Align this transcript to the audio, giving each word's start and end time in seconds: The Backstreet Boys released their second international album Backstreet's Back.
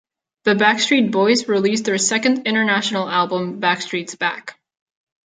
The 0.45 0.55
Backstreet 0.55 1.11
Boys 1.11 1.47
released 1.47 1.85
their 1.85 1.99
second 1.99 2.47
international 2.47 3.07
album 3.07 3.59
Backstreet's 3.61 4.15
Back. 4.15 4.59